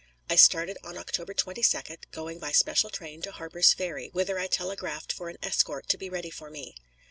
[0.31, 5.13] I started on October 22d, going by special train to Harper's Ferry, whither I telegraphed
[5.13, 6.73] for an escort to be ready for me.